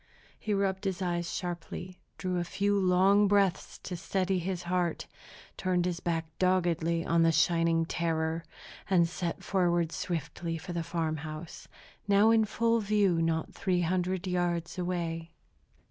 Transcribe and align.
He 0.39 0.51
rubbed 0.55 0.85
his 0.85 0.99
eyes 0.99 1.31
sharply, 1.31 1.99
drew 2.17 2.39
a 2.39 2.43
few 2.43 2.75
long 2.79 3.27
breaths 3.27 3.77
to 3.83 3.95
steady 3.95 4.39
his 4.39 4.63
heart, 4.63 5.05
turned 5.57 5.85
his 5.85 5.99
back 5.99 6.25
doggedly 6.39 7.05
on 7.05 7.21
the 7.21 7.31
shining 7.31 7.85
terror, 7.85 8.43
and 8.89 9.07
set 9.07 9.43
forward 9.43 9.91
swiftly 9.91 10.57
for 10.57 10.73
the 10.73 10.81
farm 10.81 11.17
house, 11.17 11.67
now 12.07 12.31
in 12.31 12.45
full 12.45 12.79
view 12.79 13.21
not 13.21 13.53
three 13.53 13.81
hundred 13.81 14.25
yards 14.25 14.79
away. 14.79 15.33